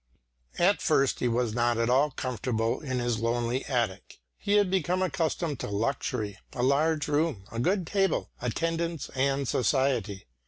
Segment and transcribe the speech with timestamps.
[0.57, 4.17] At first he was not at all comfortable in his lonely attic.
[4.35, 10.25] He had become accustomed to luxury, a large room, a good table, attendance and society.